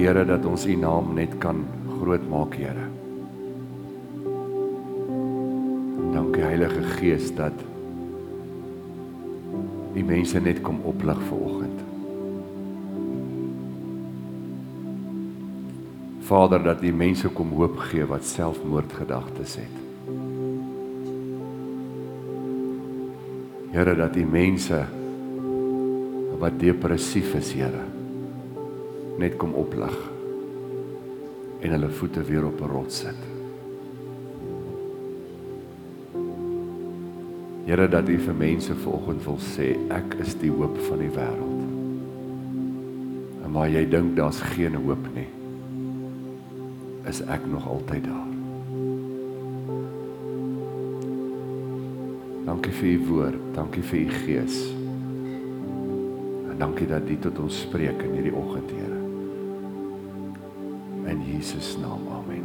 [0.00, 1.58] Dankie Here dat ons U naam net kan
[2.00, 2.86] groot maak, Here.
[6.14, 7.52] Dankie Heilige Gees dat
[9.92, 11.84] die mense net kom oplig vanoggend.
[16.30, 19.78] Vader dat die mense kom hoop gee wat selfmoordgedagtes het.
[23.76, 24.86] Here dat die mense
[26.40, 27.89] wat depressief is, Here,
[29.20, 29.96] net kom oplig
[31.60, 33.20] en hulle voete weer op 'n rots sit.
[37.64, 41.60] Here dat U vir mense vanoggend wil sê ek is die hoop van die wêreld.
[43.44, 45.28] En waar jy dink daar's geen hoop nie,
[47.06, 48.30] is ek nog altyd daar.
[52.44, 54.56] Dankie vir u woord, dankie vir u gees.
[56.50, 58.99] En dankie dat u tot ons spreek in hierdie oggend, Here.
[61.40, 62.04] Jesus naam.
[62.12, 62.44] Amen.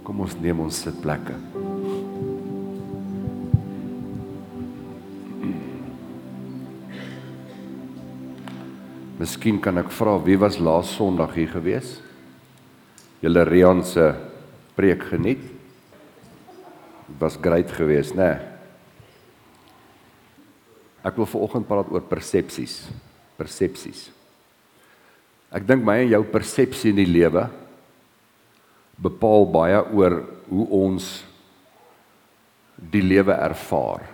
[0.00, 1.34] Kom ons neem ons sitplekke.
[9.18, 11.98] Miskien kan ek vra wie was laas Sondag hier gewees?
[13.20, 14.14] Julle Rian se
[14.78, 15.42] preek geniet?
[17.20, 18.30] Was great geweest, né?
[18.32, 18.54] Nee?
[21.04, 22.86] Ek wil veraloggend praat oor persepsies.
[23.36, 24.08] Persepsies.
[25.54, 27.46] Ek dink my en jou persepsie in die lewe
[28.98, 31.06] bepaal baie oor hoe ons
[32.78, 34.04] die lewe ervaar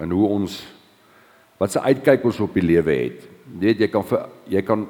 [0.00, 0.56] en hoe ons
[1.60, 3.26] wat se uitkyk ons op die lewe het.
[3.60, 4.86] Jy weet jy kan vir jy kan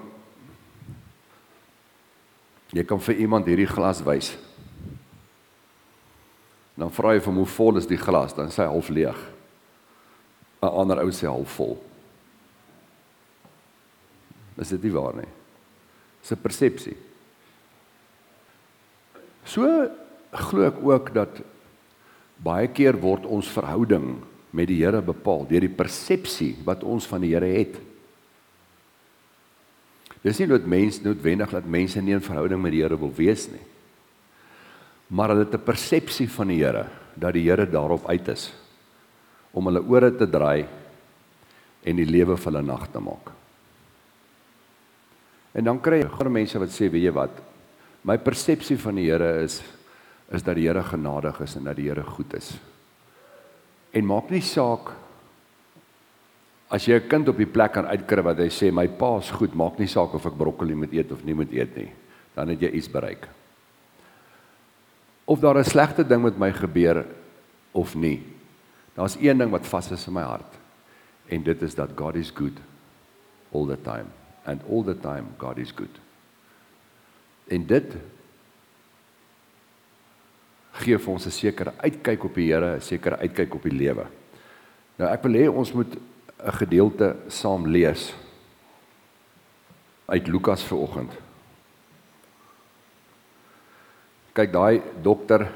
[2.70, 4.30] jy kan vir iemand hierdie glas wys.
[6.78, 9.18] Dan vra jy vir hom hoe vol is die glas, dan sê hy half leeg.
[10.62, 11.78] 'n ander ou sê half vol.
[14.60, 15.39] Is dit nie waar nie?
[16.28, 16.96] 'n persepsie.
[19.44, 19.90] So
[20.30, 21.40] glo ek ook dat
[22.36, 24.20] baie keer word ons verhouding
[24.50, 27.78] met die Here bepaal deur die persepsie wat ons van die Here het.
[30.22, 33.48] Dis nie nood mens noodwendig dat mense nie 'n verhouding met die Here wil wees
[33.48, 33.64] nie.
[35.08, 38.52] Maar hulle het 'n persepsie van die Here dat die Here daarop uit is
[39.52, 40.66] om hulle ore te draai
[41.82, 43.39] en die lewe vir hulle nag te maak.
[45.52, 47.34] En dan kry jy groot mense wat sê, weet jy wat?
[48.06, 49.60] My persepsie van die Here is
[50.30, 52.52] is dat die Here genadig is en dat die Here goed is.
[53.90, 54.92] En maak nie saak
[56.70, 59.54] as jy 'n kind op die plek kan uitkry wat hy sê my pa's goed,
[59.54, 61.90] maak nie saak of ek broccoli moet eet of nie moet eet nie.
[62.34, 63.26] Dan het jy iets bereik.
[65.26, 67.04] Of daar 'n slegte ding met my gebeur
[67.72, 68.22] of nie,
[68.94, 70.58] Daar's een ding wat vas is in my hart.
[71.26, 72.58] En dit is dat God is good
[73.52, 74.19] all the time
[74.50, 76.00] and all the time God is good.
[77.50, 77.94] En dit
[80.80, 84.06] gee vir ons 'n sekere uitkyk op die Here, 'n sekere uitkyk op die lewe.
[84.98, 88.14] Nou ek wil hê ons moet 'n gedeelte saam lees
[90.06, 91.12] uit Lukas vanoggend.
[94.32, 95.52] Kyk daai dokter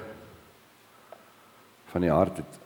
[1.87, 2.61] van die hart het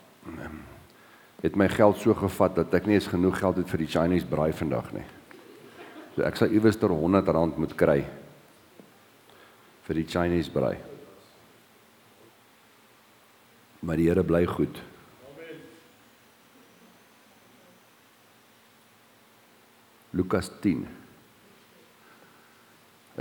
[1.42, 4.26] het my geld so gevat dat ek nie eens genoeg geld het vir die Chinese
[4.26, 5.04] braai vandag nie.
[6.18, 8.00] So ek sal iewers ter 100 rand moet kry
[9.86, 10.74] vir die Chinese braai.
[13.86, 14.80] Maar die Here bly goed.
[15.28, 15.60] Amen.
[20.18, 20.82] Lukas 10.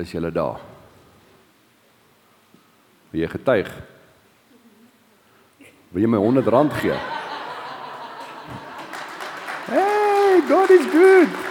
[0.02, 0.58] Is jy daar?
[3.14, 3.70] Wie jy getuig?
[5.94, 6.98] Wil jy my 100 rand gee?
[10.48, 11.47] God is good.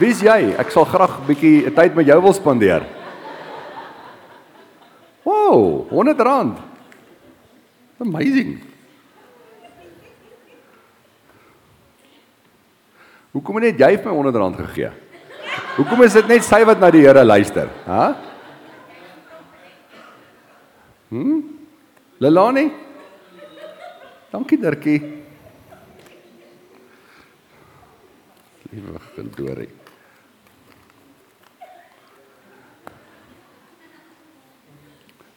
[0.00, 0.54] Wie's jy?
[0.56, 2.82] Ek sal graag 'n bietjie tyd met jou wil spandeer.
[5.24, 6.58] Wow, 100 rand.
[8.00, 8.60] Amazing.
[13.32, 14.90] Hoekom het jy vir my 100 rand gegee?
[15.76, 17.68] Hoekom is dit net sy wat na die Here luister?
[17.86, 18.14] Hæ?
[21.12, 21.40] Hm?
[22.18, 22.70] Lelani?
[24.32, 25.00] Dankie Dirkie.
[28.72, 29.81] Liewe Gildorie.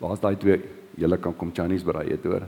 [0.05, 0.59] Waar's daai twee?
[1.01, 2.45] Julle kan kom Chinese braai eet hoor.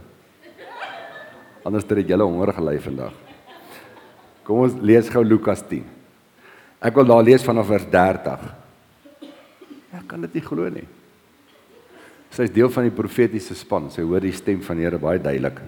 [1.65, 3.15] Anders het julle honger gelei vandag.
[4.45, 5.81] Kom ons lees gou Lukas 10.
[6.79, 8.45] Ek wil daar lees vanaf vers 30.
[9.97, 10.85] Ek kan dit nie glo nie.
[12.29, 13.89] Sy is deel van die profetiese span.
[13.89, 15.59] Sy hoor die stem van die Here baie duidelik.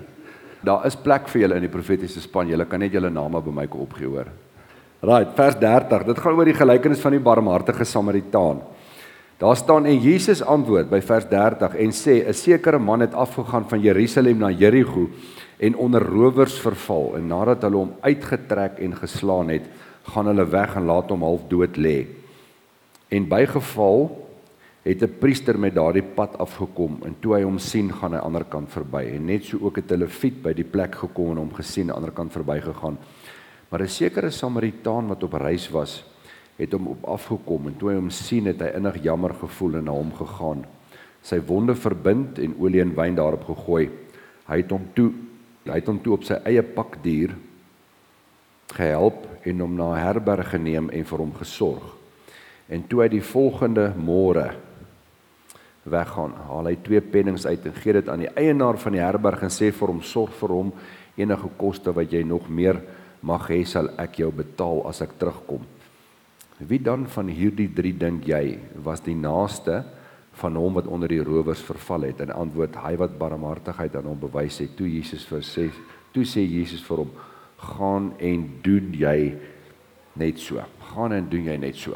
[0.62, 2.52] Daar is plek vir julle in die profetiese span.
[2.52, 4.30] Julle kan net julle name by my kom opgee hoor.
[5.02, 6.06] Right, vers 30.
[6.12, 8.62] Dit gaan oor die gelykenis van die barmhartige Samaritaan.
[9.40, 13.70] Daar staan en Jesus antwoord by vers 30 en sê 'n sekere man het afgegaan
[13.70, 15.10] van Jerusalem na Jerigo
[15.58, 19.64] en onder rowers verval en nadat hulle hom uitgetrek en geslaan het,
[20.04, 22.06] gaan hulle weg en laat hom half dood lê.
[23.08, 24.28] En bygeval
[24.84, 28.22] het 'n priester met daardie pad afgekom en toe hy hom sien, gaan hy aan
[28.22, 29.04] die ander kant verby.
[29.16, 31.88] En net so ook het 'n leviet by die plek gekom en hom gesien aan
[31.88, 32.98] die ander kant verbygegaan.
[33.70, 36.04] Maar 'n sekere Samaritaan wat op reis was,
[36.60, 39.88] het hom op afgekom en toe hy hom sien, het hy innig jammer gevoel en
[39.88, 40.66] na hom gegaan.
[41.24, 43.90] Sy wonde verbind en olie en wyn daarop gegooi.
[44.50, 45.12] Hy het hom toe
[45.70, 47.36] hy het hom toe op sy eie pakdier
[48.74, 51.84] gehelp en hom na 'n herberg geneem en vir hom gesorg.
[52.70, 54.56] En toe hy die volgende môre
[55.84, 59.44] weggaan, haal hy twee pennings uit en gee dit aan die eienaar van die herberg
[59.44, 60.72] en sê vir hom sorg vir hom
[61.18, 62.82] enige koste wat jy nog meer
[63.22, 65.66] mag hê sal ek jou betaal as ek terugkom.
[66.60, 69.84] Wie dan van hierdie drie dink jy was die naaste
[70.42, 72.20] van hom wat onder die rowers verval het?
[72.26, 74.76] En antwoord hy wat barmhartigheid aan hom bewys het.
[74.76, 75.70] Toe Jesus vir sê,
[76.12, 77.14] toe sê Jesus vir hom:
[77.64, 79.38] "Gaan en doen jy
[80.20, 80.60] net so.
[80.92, 81.96] Gaan en doen jy net so."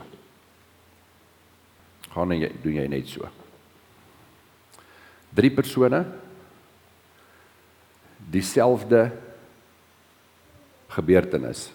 [2.13, 3.27] Gaan en jy doen jy net so.
[5.33, 6.06] Drie persone
[8.31, 9.12] dieselfde
[10.94, 11.71] gebeurtenis.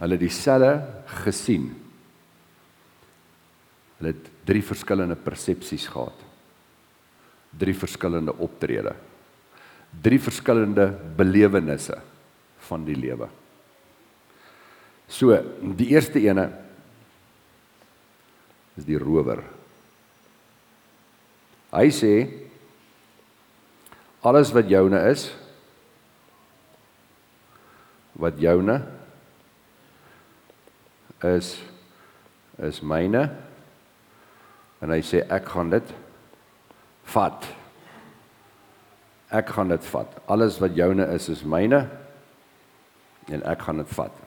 [0.00, 0.72] Hulle dieselfde
[1.22, 1.68] gesien.
[3.98, 6.24] Hulle het drie verskillende persepsies gehad.
[7.54, 8.94] Drie verskillende optrede.
[10.02, 12.00] Drie verskillende belewennisse
[12.68, 13.28] van die lewe.
[15.06, 15.36] So,
[15.78, 16.48] die eerste ene
[18.74, 19.44] is die rower.
[21.74, 22.12] Hy sê
[24.24, 25.28] alles wat joune is
[28.18, 28.78] wat joune
[31.24, 31.56] is
[32.62, 33.26] is myne.
[34.84, 35.94] En hy sê ek gaan dit
[37.14, 37.48] vat.
[39.34, 40.18] Ek gaan dit vat.
[40.30, 41.82] Alles wat joune is is myne.
[43.32, 44.20] En ek gaan dit vat.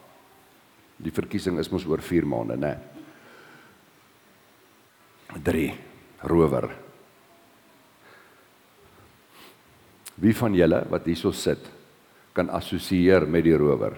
[0.98, 2.74] Die verkiesing is mos oor 4 maande nê
[5.46, 5.70] 3
[6.32, 6.72] rower.
[10.18, 11.68] Wie van julle wat hierso sit
[12.34, 13.94] kan assosieer met die rower?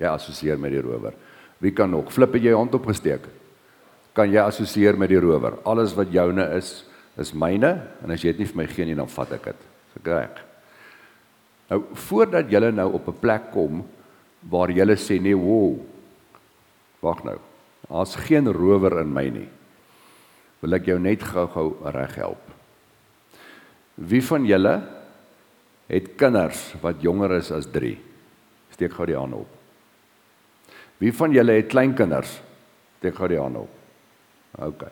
[0.00, 1.14] Ja, assosieer met die rower.
[1.60, 2.12] Wie kan nog?
[2.12, 3.26] Flip het jy hand opgesteek.
[4.16, 5.58] Kan jy assosieer met die rower?
[5.68, 6.80] Alles wat joune is,
[7.20, 9.66] is myne en as jy dit nie vir my gee nie, dan vat ek dit.
[9.92, 10.40] So reg.
[11.70, 13.84] Nou voordat jy nou op 'n plek kom
[14.48, 15.78] waar jy sê nee, wow.
[17.00, 17.38] Wag nou.
[17.88, 19.48] Daar's geen rower in my nie.
[20.60, 22.42] Wil ek jou net gou-gou reg help.
[23.94, 24.82] Wie van julle
[25.88, 27.98] het kinders wat jonger is as 3?
[28.70, 29.59] Steek gou die hand op.
[31.00, 32.36] Wie van julle het kleinkinders?
[33.00, 33.76] Steek gou die hand op.
[34.60, 34.84] OK.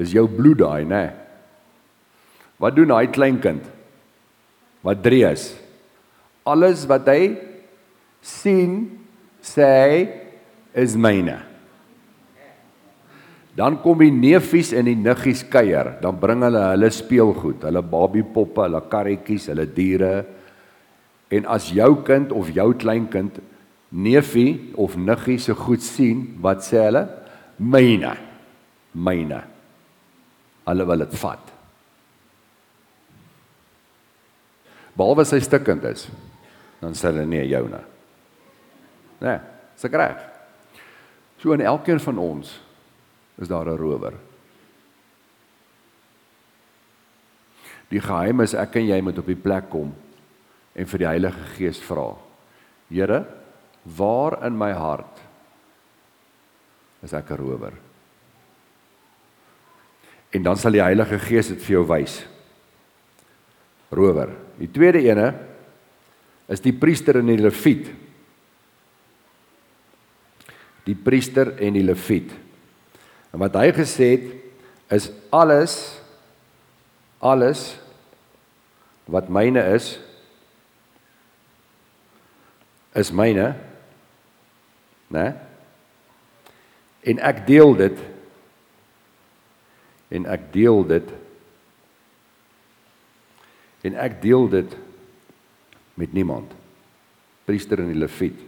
[0.00, 1.04] Dis jou bloed daai, né?
[2.60, 3.64] Wat doen daai kleinkind?
[4.84, 5.50] Wat 3 is?
[6.46, 7.34] Alles wat hy
[8.24, 8.86] sien,
[9.44, 10.06] sê
[10.76, 11.40] is myne.
[13.56, 18.66] Dan kom die neefies en die niggies kuier, dan bring hulle hulle speelgoed, hulle babiepoppe,
[18.66, 20.14] hulle karretjies, hulle diere.
[21.32, 23.40] En as jou kind of jou kleinkind
[23.88, 27.06] neefie of niggie se goed sien, wat sê hulle?
[27.58, 28.14] Myne.
[28.92, 29.42] Myne.
[30.66, 31.52] Hulle wil dit vat.
[34.96, 36.06] Behalwe sy stikkend is,
[36.80, 37.82] dan sê hulle nee, joune.
[39.20, 39.40] Nee,
[39.80, 40.22] sekreg.
[41.40, 42.56] So in elkeen van ons
[43.36, 44.14] is daar 'n rower.
[47.88, 49.94] Die geheim is ek en jy moet op die plek kom
[50.74, 52.16] en vir die Heilige Gees vra.
[52.90, 53.26] Here,
[53.96, 55.20] waar in my hart
[57.02, 57.72] is ek 'n rower?
[60.30, 62.26] En dan sal die Heilige Gees dit vir jou wys.
[63.90, 64.28] Rower.
[64.58, 65.34] Die tweede ene
[66.48, 67.90] is die priester en die leviet.
[70.84, 72.32] Die priester en die leviet.
[73.32, 74.26] En wat hy gesê het
[74.90, 76.00] is alles
[77.18, 77.76] alles
[79.06, 79.96] wat myne is
[82.96, 83.50] is myne,
[85.12, 85.26] né?
[87.06, 88.02] En ek deel dit
[90.16, 91.12] en ek deel dit
[93.86, 94.76] en ek deel dit
[95.96, 96.50] met niemand.
[97.46, 98.38] Priester en die leviet.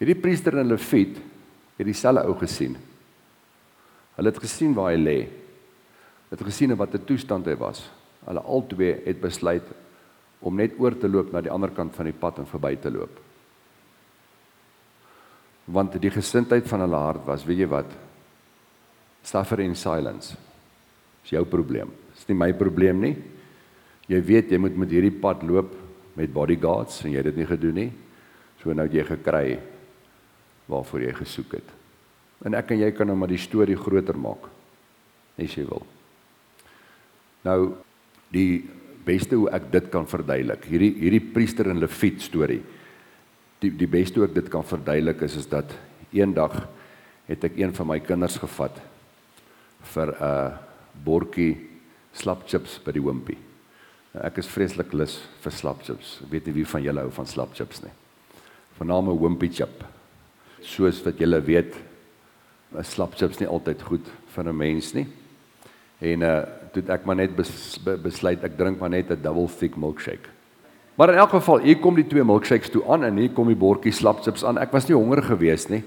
[0.00, 1.18] Hierdie priester en leviet
[1.76, 2.78] het dieselfde ou gesien.
[4.16, 5.18] Hulle het gesien waar hy lê.
[5.28, 7.84] Hulle het gesien in watter toestand hy was.
[8.24, 9.68] Hulle albei het besluit
[10.42, 12.90] om net oor te loop na die ander kant van die pad en verby te
[12.90, 13.20] loop.
[15.70, 17.90] Want die gesindheid van hulle hart was, weet jy wat?
[19.22, 20.34] Suffer in silence.
[21.22, 21.92] Dis jou probleem.
[22.16, 23.14] Dis nie my probleem nie.
[24.10, 25.70] Jy weet jy moet met hierdie pad loop
[26.18, 27.90] met bodyguards en jy het dit nie gedoen nie.
[28.60, 29.46] So nou jy gekry
[30.70, 31.70] waarvoor jy gesoek het.
[32.46, 34.48] En ek en jy kan nou maar die storie groter maak.
[35.38, 35.86] As jy wil.
[37.46, 37.58] Nou
[38.32, 38.62] die
[39.06, 40.66] beste hoe ek dit kan verduidelik.
[40.70, 42.62] Hierdie hierdie priester en leviet storie.
[43.62, 45.70] Die die beste ek dit kan verduidelik is is dat
[46.10, 46.66] eendag
[47.28, 48.80] het ek een van my kinders gevat
[49.94, 50.58] vir 'n uh,
[51.04, 51.56] bordjie
[52.12, 53.02] slapchips by die.
[54.12, 56.20] Nou, ek is vreeslik lus vir slapchips.
[56.24, 57.92] Ek weet nie wie van julle hou van slapchips nie.
[58.76, 59.84] Vername Wimpy chip.
[60.60, 61.74] Soos wat julle weet,
[62.78, 65.06] is slapchips nie altyd goed vir 'n mens nie.
[66.00, 69.76] En uh toe ek maar net bes, besluit ek drink maar net 'n double thick
[69.76, 70.28] milkshake.
[70.96, 73.58] Maar in elk geval, hier kom die twee milkshakes toe aan en hier kom die
[73.58, 74.60] bordjie slapchips aan.
[74.60, 75.80] Ek was nie honger gewees nie.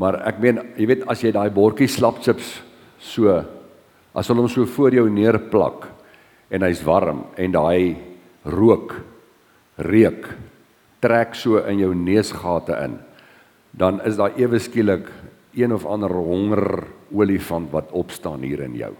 [0.00, 2.54] Maar ek meen, jy weet as jy daai bordjie slapchips
[3.00, 3.34] so
[4.14, 5.86] as hulle hom so voor jou neerplak
[6.50, 7.96] en hy's warm en daai
[8.50, 8.96] rook
[9.80, 10.26] reuk
[11.00, 12.98] trek so in jou neusgate in
[13.70, 15.06] dan is daar ewe skielik
[15.54, 18.92] een of ander honger olifant wat opstaan hier in jou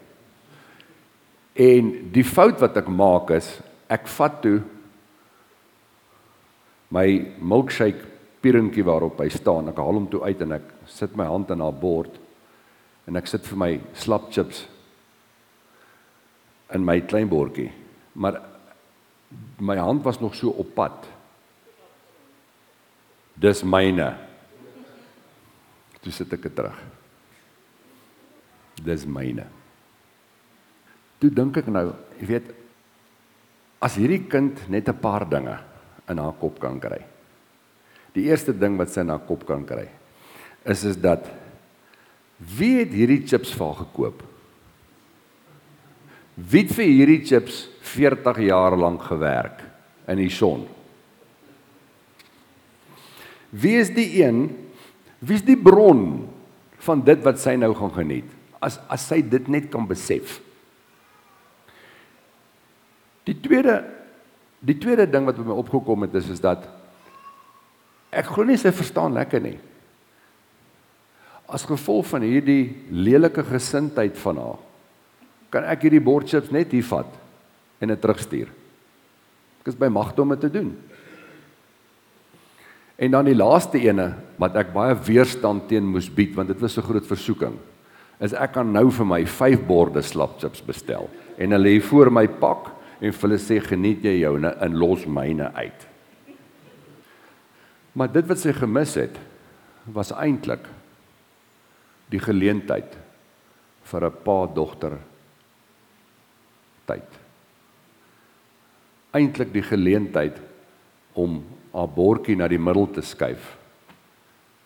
[1.61, 3.51] en die fout wat ek maak is
[3.91, 4.61] ek vat toe
[6.91, 7.07] my
[7.39, 8.07] milkshake
[8.43, 11.63] pierentjie waarop hy staan ek haal hom toe uit en ek sit my hand in
[11.63, 12.17] haar bord
[13.07, 14.65] en ek sit vir my slap chips
[16.75, 17.71] in my klein bordjie.
[18.15, 18.41] Maar
[19.59, 21.07] my hand was nog so op pad.
[23.35, 24.13] Dis myne.
[26.01, 26.77] Toe sit ek dit terug.
[28.81, 29.47] Dis myne.
[31.21, 32.55] Toe dink ek nou, jy weet,
[33.83, 35.59] as hierdie kind net 'n paar dinge
[36.11, 37.01] in haar kop kan kry.
[38.17, 39.87] Die eerste ding wat sy in haar kop kan kry,
[40.67, 41.31] is is dat
[42.41, 44.23] Wie het hierdie chips vir haar gekoop?
[46.41, 49.61] Wie het vir hierdie chips 40 jaar lank gewerk
[50.09, 50.65] in die son?
[53.51, 54.47] Wie is die een?
[55.21, 56.31] Wie is die bron
[56.81, 58.31] van dit wat sy nou gaan geniet?
[58.65, 60.39] As as sy dit net kan besef.
[63.29, 63.83] Die tweede
[64.61, 66.67] die tweede ding wat by my opgekom het is is dat
[68.11, 69.59] ek glo nie sy verstaan lekker nie
[71.51, 74.61] as gevolg van hierdie lelike gesindheid van haar
[75.51, 77.11] kan ek hierdie bordchips net hier vat
[77.81, 78.49] en dit terugstuur.
[79.61, 80.71] Ek is by magte om dit te doen.
[83.01, 86.77] En dan die laaste ene wat ek baie weerstand teen moes bied want dit was
[86.79, 87.59] 'n groot versoeking.
[88.21, 92.27] Is ek kan nou vir my 5 borde slapchips bestel en hulle lê voor my
[92.29, 95.87] pak en hulle sê geniet jy joune in los myne uit.
[97.97, 99.17] Maar dit wat sy gemis het
[99.91, 100.67] was eintlik
[102.13, 102.97] die geleentheid
[103.91, 104.99] vir 'n pa dogter
[106.87, 107.09] tyd.
[109.13, 110.37] Eintlik die geleentheid
[111.15, 111.43] om
[111.73, 113.57] haar bordjie na die middel te skuif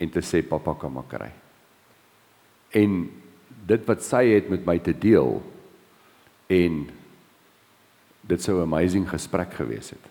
[0.00, 1.30] en te sê pappa kom maar kry.
[2.72, 3.10] En
[3.66, 5.42] dit wat sy het met my te deel
[6.48, 6.90] en
[8.26, 10.04] dit sou 'n amazing gesprek gewees het.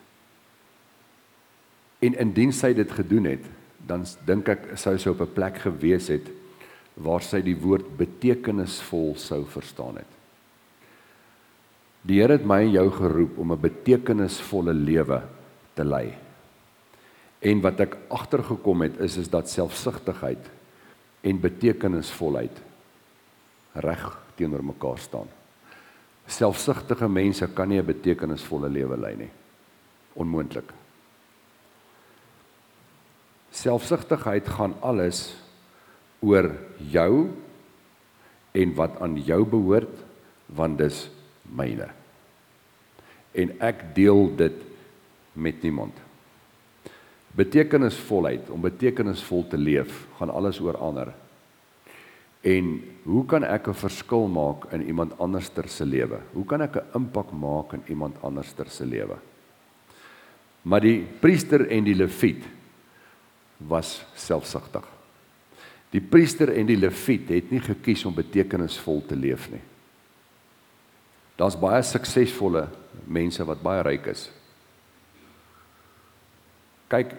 [1.99, 3.45] En indien sy dit gedoen het,
[3.77, 6.29] dan dink ek sou sy op 'n plek gewees het
[6.93, 10.11] waar sy die woord betekenisvol sou verstaan het.
[12.01, 15.21] Die Here het my en jou geroep om 'n betekenisvolle lewe
[15.73, 16.13] te lei.
[17.39, 20.49] En wat ek agtergekom het is is dat selfsugtigheid
[21.21, 22.61] en betekenisvolheid
[23.73, 25.27] reg teenoor mekaar staan.
[26.27, 29.31] Selfsugtige mense kan nie 'n betekenisvolle lewe lei nie.
[30.15, 30.71] Onmoontlik.
[33.51, 35.35] Selfsugtigheid gaan alles
[36.21, 37.29] oor jou
[38.51, 39.97] en wat aan jou behoort
[40.45, 41.09] want dis
[41.49, 41.89] myne.
[43.33, 44.61] En ek deel dit
[45.33, 45.93] met niemand.
[47.33, 51.13] Betekenisvolheid om betekenisvol te leef gaan alles oor ander.
[52.43, 52.73] En
[53.03, 56.19] hoe kan ek 'n verskil maak in iemand anderster se lewe?
[56.33, 59.17] Hoe kan ek 'n impak maak in iemand anderster se lewe?
[60.61, 62.43] Maar die priester en die leviet
[63.57, 64.83] was selfsugtig.
[65.89, 69.61] Die priester en die leviet het nie gekies om betekenisvol te leef nie.
[71.35, 72.67] Daar's baie suksesvolle
[73.05, 74.31] mense wat baie ryk is.
[76.87, 77.13] Kyk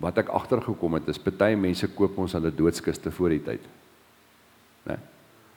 [0.00, 3.64] wat ek agtergekom het is baie mense koop ons hulle doodskiste voor die tyd.
[4.86, 4.98] Né?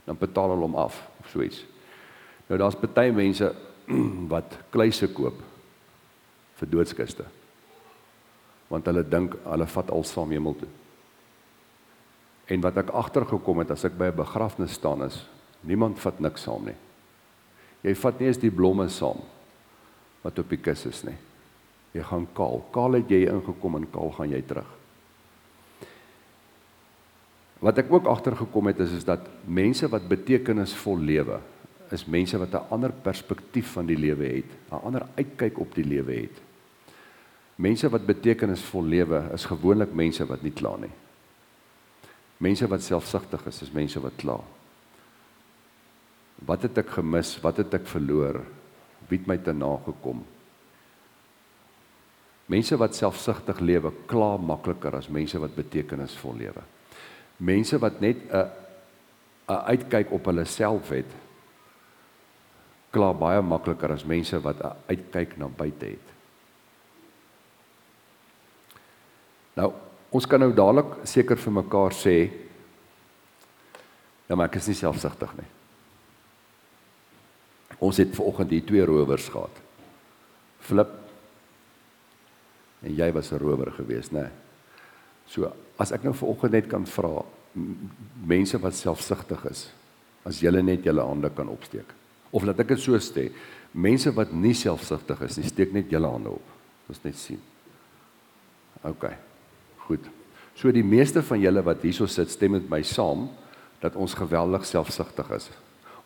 [0.08, 1.66] Dan betaal hulle hom af of so iets.
[2.48, 3.52] Nou daar's baie mense
[4.34, 5.42] wat kluise koop
[6.60, 7.26] vir doodskiste.
[8.70, 10.72] Want hulle dink hulle vat al saam hemel toe.
[12.50, 15.28] En wat ek agtergekom het as ek by 'n begrafnis staan is,
[15.62, 16.78] niemand vat niks saam nie.
[17.84, 19.20] Jy vat nie eens die blomme saam
[20.24, 21.18] wat op die kus is nie.
[21.94, 22.62] Jy gaan kaal.
[22.72, 24.76] Kaal het jy ingekom en kaal gaan jy terug.
[27.60, 31.40] Wat ek ook agtergekom het is is dat mense wat betekenisvol lewe
[31.92, 35.84] is mense wat 'n ander perspektief van die lewe het, 'n ander uitkyk op die
[35.84, 36.38] lewe het.
[37.56, 40.92] Mense wat betekenisvol lewe is gewoonlik mense wat nie kla nie.
[42.38, 44.40] Mense wat selfsugtig is, is mense wat kla.
[46.46, 47.40] Wat het ek gemis?
[47.42, 48.46] Wat het ek verloor?
[49.08, 50.24] Wie het my te nagekom?
[52.50, 56.64] Mense wat selfsugtig lewe, kla makliker as mense wat betekenisvol lewe.
[57.38, 58.50] Mense wat net 'n
[59.50, 61.10] 'n uitkyk op hulle self het,
[62.92, 66.08] kla baie makliker as mense wat 'n uitkyk na buite het.
[69.56, 69.74] Nou,
[70.10, 72.30] ons kan nou dadelik seker vir mekaar sê
[74.30, 75.50] ja, maar ek is nie selfsugtig nie.
[77.80, 79.56] Ons het vanoggend hier twee rowers gehad.
[80.60, 80.99] Flip
[82.84, 84.30] en jy was 'n rower geweest, né?
[85.28, 87.26] So, as ek nou vanoggend net kan vra
[88.26, 89.70] mense wat selfsugtig is,
[90.26, 91.94] as julle net julle hande kan opsteek.
[92.32, 93.32] Of laat ek dit so sê,
[93.74, 96.56] mense wat nie selfsugtig is nie, steek net julle hande op.
[96.90, 97.40] Ons net sien.
[98.84, 99.06] OK.
[99.88, 100.06] Goed.
[100.56, 103.30] So die meeste van julle wat hierso sit, stem met my saam
[103.82, 105.50] dat ons geweldig selfsugtig is.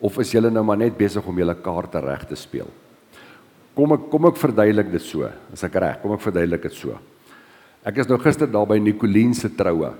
[0.03, 2.69] Of is julle nou maar net besig om julle kaarte reg te speel?
[3.73, 5.29] Kom ek kom ek verduidelik dit so.
[5.53, 6.97] As ek reg, kom ek verduidelik dit so.
[7.83, 9.91] Ek is nou gister daar by Nicoline se troue.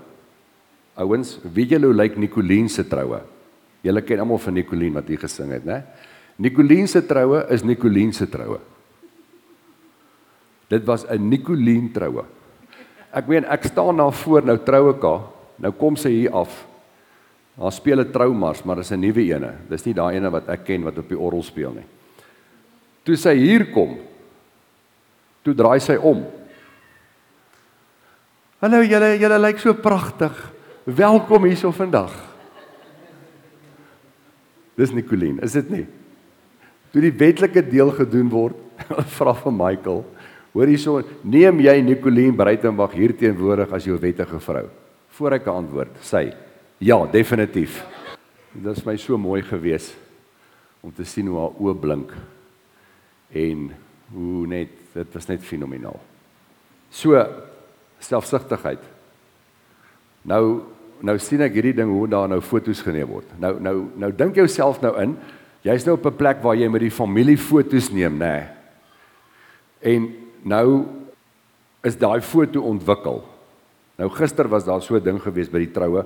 [0.96, 3.18] Ouens, weet julle hoe lyk Nicoline se troue?
[3.84, 5.82] Julle ken almal van Nicoline wat hier gesing het, né?
[6.40, 8.60] Nicoline se troue is Nicoline se troue.
[10.70, 12.24] Dit was 'n Nicoline troue.
[13.12, 15.20] Ek meen ek staan daar voor nou troue ka.
[15.58, 16.66] Nou kom sy hier af.
[17.58, 19.54] Haar speel 'n troumars, maar dis 'n nuwe ene.
[19.68, 21.86] Dis nie daai ene wat ek ken wat op die orgel speel nie.
[23.04, 23.98] Toe sy hier kom,
[25.44, 26.22] toe draai sy om.
[28.64, 30.32] Hallo julle, julle lyk so pragtig.
[30.88, 32.14] Welkom hierso vandag.
[34.80, 35.84] Dis Nicoline, is dit nie?
[36.94, 38.56] Toe die wetlike deel gedoen word,
[39.18, 40.00] vra vir Michael,
[40.56, 44.64] hoor hierso, neem jy Nicoline Breitenberg hier teenwoordig as jou wettige vrou?
[45.18, 46.30] Voor ek antwoord, sê
[46.82, 47.78] Ja, definitief.
[48.52, 49.92] Dit is my so mooi gewees
[50.84, 52.10] om te sien hoe haar oë blink
[53.34, 53.68] en
[54.14, 55.98] hoe net dit was net fenomenaal.
[56.94, 57.18] So
[58.04, 58.82] selfsugtigheid.
[60.30, 60.44] Nou
[61.04, 63.28] nou sien ek hierdie ding hoe daar nou foto's geneem word.
[63.42, 65.16] Nou nou nou dink jouself nou in,
[65.66, 68.32] jy's nou op 'n plek waar jy met die familie foto's neem, nê.
[68.32, 68.48] Nee.
[69.82, 70.86] En nou
[71.82, 73.24] is daai foto ontwikkel.
[73.98, 76.04] Nou gister was daar so 'n ding gewees by die troue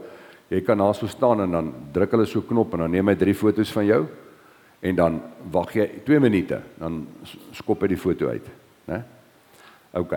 [0.48, 3.14] Jy kan daar so staan en dan druk hulle so knop en dan neem hy
[3.20, 4.06] drie fotos van jou
[4.80, 5.20] en dan
[5.52, 7.02] wag jy 2 minute, dan
[7.56, 8.46] skop hy die foto uit,
[8.90, 9.02] né?
[9.98, 10.14] OK.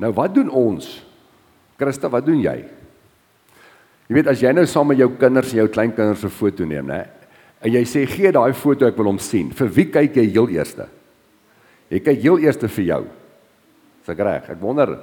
[0.00, 0.88] Nou wat doen ons?
[1.80, 2.58] Christa, wat doen jy?
[4.08, 6.86] Jy weet as jy nou saam met jou kinders en jou kleinkinders 'n foto neem,
[6.86, 7.06] né?
[7.62, 9.50] En jy sê gee daai foto ek wil hom sien.
[9.50, 10.88] Vir wie kyk jy heel eerste?
[11.90, 13.06] Jy kyk heel eerste vir jou.
[14.06, 14.50] Dis reg.
[14.50, 14.98] Ek wonder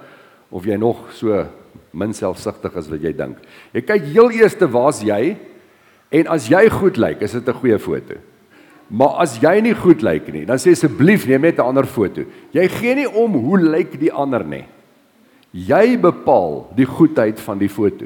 [0.51, 1.45] of jy nog so
[1.93, 3.37] min selfsugtig as wat jy dink.
[3.73, 5.37] Jy kyk heel eers waar's jy
[6.09, 8.15] en as jy goed lyk, is dit 'n goeie foto.
[8.87, 12.23] Maar as jy nie goed lyk nie, dan sê asseblief neem net 'n ander foto.
[12.51, 14.65] Jy gee nie om hoe lyk die ander nie.
[15.51, 18.05] Jy bepaal die goedheid van die foto.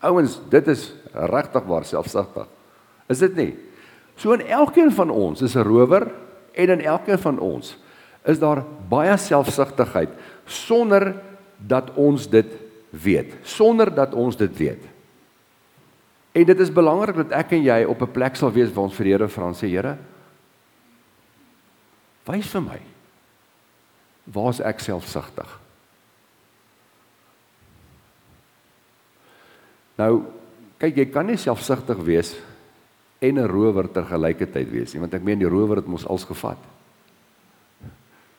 [0.00, 2.46] Ouens, dit is regtig waar selfsugtig.
[3.08, 3.54] Is dit nie?
[4.16, 6.10] So in elkeen van ons is 'n rower
[6.54, 7.76] en in elkeen van ons
[8.24, 10.08] is daar baie selfsugtigheid
[10.44, 11.14] sonder
[11.58, 12.46] dat ons dit
[12.90, 14.82] weet sonder dat ons dit weet.
[16.36, 18.96] En dit is belangrik dat ek en jy op 'n plek sal wees waar ons
[18.96, 19.96] vir die Here vra en sê Here,
[22.26, 22.80] wys vir my
[24.26, 25.58] waar is ek selfsugtig?
[29.96, 30.24] Nou,
[30.78, 32.34] kyk jy kan nie selfsugtig wees
[33.22, 36.24] en 'n rower ter gelyketyd wees nie, want ek meen die rower het mos als
[36.24, 36.58] gevat.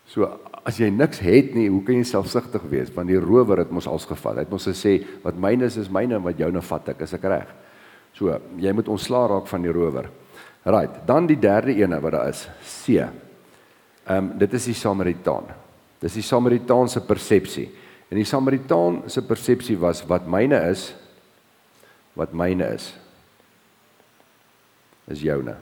[0.05, 2.93] So as jy niks het nie, hoe kan jy selfsugtig wees?
[2.93, 4.35] Want die rower het mos als gevat.
[4.35, 7.13] Hy het mos gesê wat myne is is myne en wat joune vat ek, is
[7.13, 7.47] ek reg.
[8.17, 10.09] So, jy moet ontslaa raak van die rower.
[10.67, 12.97] Right, dan die derde ene wat daar is, C.
[12.97, 13.11] Ehm
[14.17, 15.51] um, dit is die Samaritaan.
[15.99, 17.67] Dis die Samaritaan se persepsie.
[18.09, 20.93] En die Samaritaan se persepsie was wat myne is
[22.17, 22.93] wat myne is
[25.07, 25.55] is joune.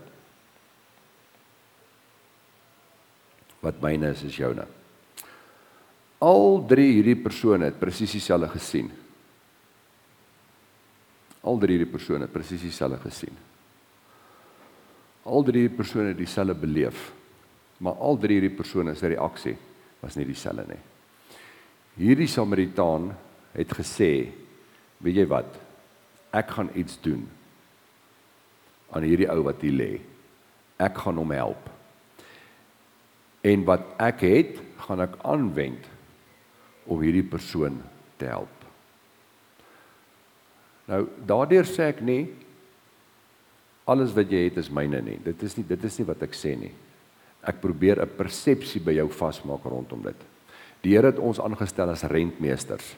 [3.65, 4.65] wat myne is is joune.
[6.23, 8.91] Al drie hierdie persone het presies dieselfde gesien.
[11.45, 13.35] Al drie hierdie persone presies dieselfde gesien.
[15.25, 17.11] Al drie persone het dieselfde beleef.
[17.77, 19.55] Maar al drie hierdie persone se reaksie
[20.01, 20.81] was nie dieselfde nie.
[21.95, 23.11] Hierdie Samaritaan
[23.55, 24.27] het gesê,
[24.99, 25.53] weet jy wat?
[26.35, 27.23] Ek gaan iets doen
[28.95, 29.91] aan hierdie ou wat hier lê.
[30.81, 31.69] Ek gaan hom help.
[33.45, 35.87] En wat ek het, gaan ek aanwend
[36.85, 37.79] om hierdie persoon
[38.19, 38.64] te help.
[40.87, 42.27] Nou, daardeur sê ek nie
[43.89, 45.17] alles wat jy het is myne nie.
[45.21, 46.73] Dit is nie dit is nie wat ek sê nie.
[47.45, 50.15] Ek probeer 'n persepsie by jou vasmaak rondom dit.
[50.81, 52.95] Die Here het ons aangestel as rentmeesters.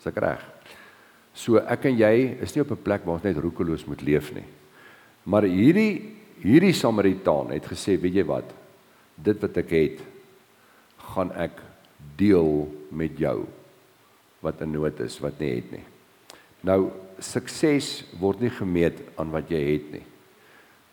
[0.00, 0.42] Is ek reg?
[1.34, 4.32] So ek en jy is nie op 'n plek waar ons net roekeloos moet leef
[4.32, 4.44] nie.
[5.24, 8.44] Maar hierdie hierdie Samaritaan het gesê, weet jy wat?
[9.16, 10.02] Dit wat ek het,
[11.14, 11.62] gaan ek
[12.16, 13.46] deel met jou
[14.40, 15.84] wat in nood is, wat nie het nie.
[16.66, 16.90] Nou
[17.22, 20.04] sukses word nie gemeet aan wat jy het nie.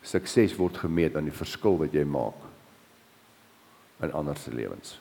[0.04, 2.38] Sukses word gemeet aan die verskil wat jy maak
[4.04, 4.98] in ander se lewens.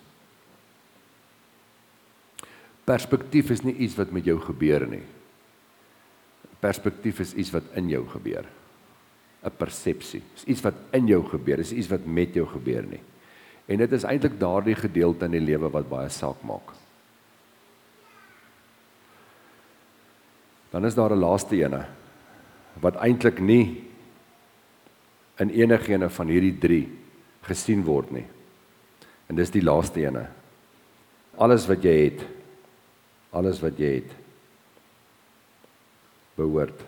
[2.88, 5.04] Perspektief is nie iets wat met jou gebeur nie.
[6.64, 8.46] Perspektief is iets wat in jou gebeur.
[9.44, 10.22] 'n Persepsie.
[10.36, 13.02] Is iets wat in jou gebeur, is iets wat met jou gebeur nie.
[13.68, 16.72] En dit is eintlik daardie gedeelte in die lewe wat baie saak maak.
[20.74, 21.86] Dan is daar 'n laaste ene
[22.82, 23.86] wat eintlik nie
[25.38, 26.90] in enigiene van hierdie 3
[27.46, 28.26] gesien word nie.
[29.30, 30.28] En dis die laaste ene.
[31.38, 32.26] Alles wat jy het,
[33.32, 34.12] alles wat jy het
[36.36, 36.84] behoort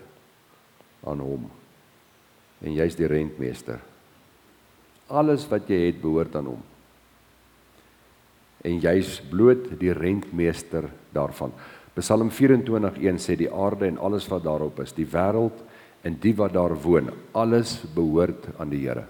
[1.06, 1.50] aan hom.
[2.62, 3.80] En jy's die rentmeester.
[5.06, 6.62] Alles wat jy het behoort aan hom.
[8.66, 11.52] En jy's bloot die rentmeester daarvan.
[11.96, 15.62] Psalm 24:1 sê die aarde en alles wat daarop is, die wêreld
[16.04, 19.06] en die wat daar woon, alles behoort aan die Here.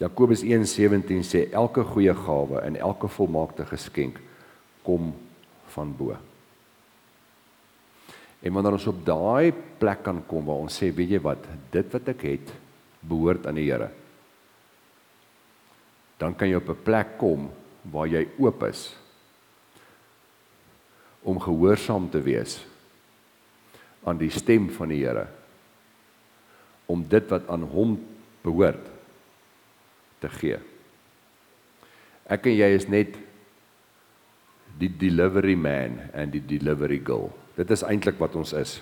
[0.00, 4.18] Jakobus 1:17 sê elke goeie gawe en elke volmaakte geskenk
[4.82, 5.12] kom
[5.76, 6.16] van bo.
[8.42, 11.92] En wanneer ons op daai plek kan kom waar ons sê, weet jy wat, dit
[11.92, 12.52] wat ek het,
[13.00, 13.90] behoort aan die Here.
[16.18, 17.50] Dan kan jy op 'n plek kom
[17.92, 18.96] waar jy oop is
[21.22, 22.58] om gehoorsaam te wees
[24.08, 25.26] aan die stem van die Here
[26.90, 27.92] om dit wat aan hom
[28.42, 28.88] behoort
[30.18, 30.56] te gee.
[32.26, 33.14] Ek en jy is net
[34.80, 37.28] die delivery man en die delivery girl.
[37.54, 38.78] Dit is eintlik wat ons is.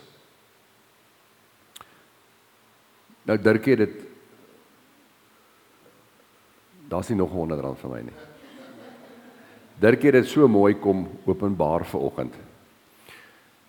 [3.29, 4.05] Nou Dirkie dit
[6.89, 8.28] Daar's nie nog 100 rand vir my nie.
[9.79, 12.35] Dirk het dit so mooi kom openbaar vir oggend.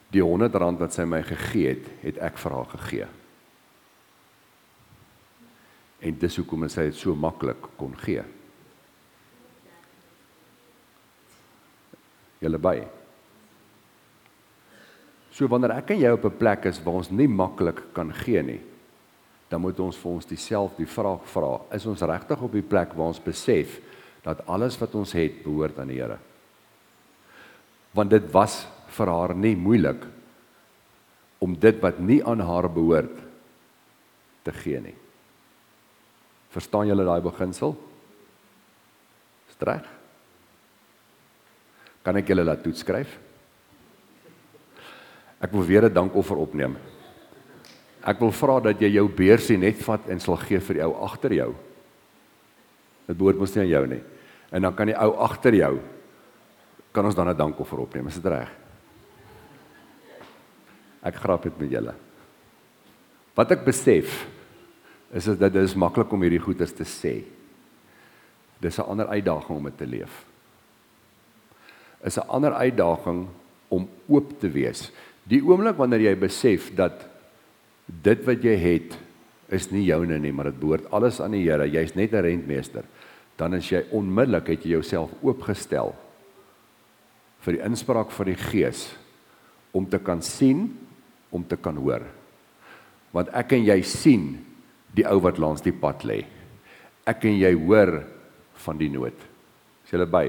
[0.10, 3.10] Die 100 rand wat sy my gegee het, het ek vir haar gegee.
[6.00, 8.24] En dis hoekom sy dit so maklik kon gee.
[12.40, 12.80] Julle by.
[15.36, 18.42] So wanneer ek en jy op 'n plek is waar ons nie maklik kan gee
[18.42, 18.62] nie,
[19.50, 22.94] dan moet ons vir ons dieselfde die vraag vra, is ons regtig op die plek
[22.94, 23.80] waar ons besef
[24.24, 26.20] dat alles wat ons het behoort aan die Here.
[27.96, 30.04] Want dit was vir haar nie moeilik
[31.40, 33.16] om dit wat nie aan haar behoort
[34.44, 34.96] te gee nie.
[36.50, 37.76] Verstaan julle daai beginsel?
[39.54, 39.86] Streg.
[42.04, 43.18] Kan ek julle laat toets skryf?
[45.40, 46.76] Ek wil weer 'n dankoffer opneem.
[48.04, 50.94] Ek wil vra dat jy jou beursie net vat en sal gee vir die ou
[51.04, 51.56] agter jou.
[53.10, 54.04] Dit behoort mos nie aan jou nie.
[54.54, 55.74] En dan kan die ou agter jou
[56.94, 58.08] kan ons dan 'n dankoffer opneem.
[58.08, 58.50] Is dit reg?
[61.04, 61.94] Ek grap dit met julle.
[63.36, 64.28] Wat ek besef
[65.12, 67.24] is dat dit is maklik om hierdie goeters te sê.
[68.60, 70.26] Dis 'n ander uitdaging om dit te leef.
[72.04, 73.28] Is 'n ander uitdaging
[73.70, 74.92] om oop te wees.
[75.24, 77.08] Die oomblik wanneer jy besef dat
[77.86, 78.98] dit wat jy het
[79.50, 81.66] is nie joune nie, maar dit behoort alles aan die Here.
[81.66, 82.84] Jy's net 'n rentmeester
[83.40, 85.94] dan is jy onmiddellik het jy jouself oopgestel
[87.46, 88.90] vir die inspraak van die Gees
[89.72, 90.66] om te kan sien,
[91.32, 92.04] om te kan hoor.
[93.16, 94.26] Want ek en jy sien
[94.98, 96.24] die ou wat langs die pad lê.
[97.08, 98.02] Ek en jy hoor
[98.66, 99.16] van die nood.
[99.86, 100.26] Is jy by?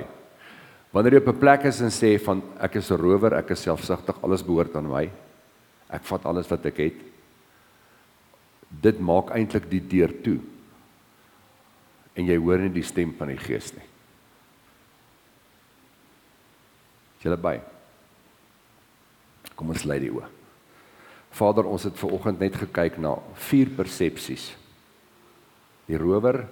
[0.95, 3.63] Wanneer jy op 'n plek is en sê van ek is 'n rower, ek is
[3.63, 5.11] selfsugtig, alles behoort aan my.
[5.91, 6.99] Ek vat alles wat ek het.
[8.71, 10.39] Dit maak eintlik die deur toe
[12.17, 13.87] en jy hoor nie die stem van die Gees nie.
[17.21, 17.59] Is jy by?
[19.55, 20.29] Kom ons lei die oë.
[21.37, 23.15] Vader, ons het ver oggend net gekyk na
[23.47, 24.49] vier persepsies.
[25.87, 26.43] Die rower,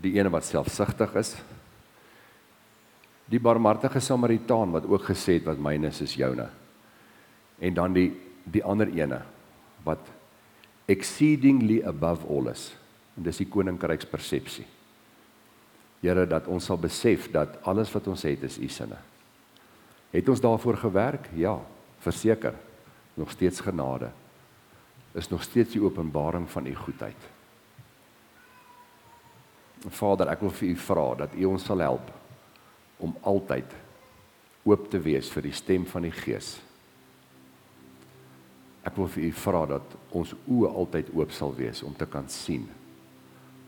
[0.00, 1.36] die ene wat selfsugtig is,
[3.30, 6.48] die barmhartige Samaritaan wat ook gesê het wat myne is is joune.
[7.62, 8.10] En dan die
[8.44, 9.22] die ander ene
[9.86, 10.02] wat
[10.90, 12.74] exceedingly above all is.
[13.14, 14.66] En dis die koninkryks persepsie.
[16.02, 18.98] Here dat ons sal besef dat alles wat ons het is u sinne.
[20.14, 21.30] Het ons daarvoor gewerk?
[21.34, 21.56] Ja,
[22.04, 22.54] verseker.
[23.14, 24.10] Nog steeds genade.
[25.14, 27.30] Is nog steeds die openbaring van u goedheid.
[29.88, 32.12] Vader, ek wil vir u vra dat u ons sal help
[33.04, 33.74] om altyd
[34.64, 36.54] oop te wees vir die stem van die Gees.
[38.84, 42.28] Ek wil vir u vra dat ons oë altyd oop sal wees om te kan
[42.32, 42.64] sien,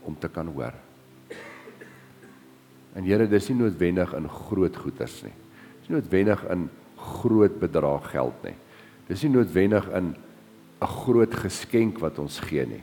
[0.07, 0.75] om te kan hoor.
[2.97, 5.35] En Here, dis nie noodwendig in groot goederes nie.
[5.81, 8.55] Dis nie noodwendig in groot bedrag geld nie.
[9.07, 10.15] Dis nie noodwendig in
[10.81, 12.83] 'n groot geskenk wat ons gee nie.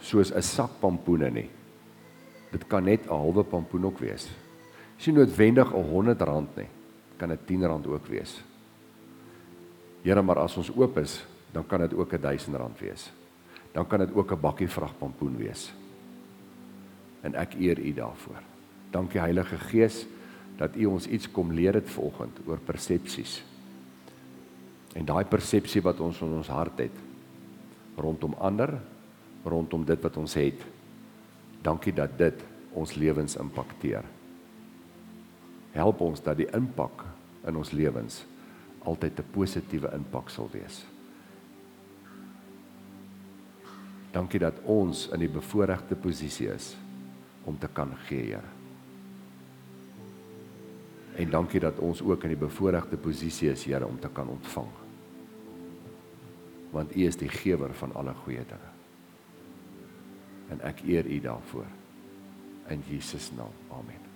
[0.00, 1.50] Soos 'n sak pampoene nie.
[2.52, 4.28] Dit kan net 'n halwe pampoen ook wees.
[4.96, 6.68] Dis nie noodwendig 'n 100 rand nie.
[7.18, 8.42] Kan 'n 10 rand ook wees.
[10.02, 13.12] Here, maar as ons oop is, dan kan dit ook 'n 1000 rand wees.
[13.78, 15.72] Dan kan dit ook 'n bakkie vrag pampoen wees.
[17.20, 18.42] En ek eer U daarvoor.
[18.90, 20.06] Dankie Heilige Gees
[20.56, 23.44] dat U ons iets kom leer het vanoggend oor persepsies.
[24.92, 26.96] En daai persepsie wat ons in ons hart het
[27.96, 28.80] rondom ander,
[29.44, 30.66] rondom dit wat ons het.
[31.62, 34.04] Dankie dat dit ons lewens impakteer.
[35.70, 37.04] Help ons dat die impak
[37.46, 38.26] in ons lewens
[38.82, 40.97] altyd 'n positiewe impak sal wees.
[44.12, 46.72] Dankie dat ons in die bevoordeelde posisie is
[47.44, 48.56] om te kan gee, Here.
[51.18, 54.68] En dankie dat ons ook in die bevoordeelde posisie is, Here, om te kan ontvang.
[56.70, 58.74] Want U is die gewer van alle goeie dinge.
[60.48, 61.68] En ek eer U daarvoor.
[62.68, 63.52] In Jesus naam.
[63.72, 64.07] Amen.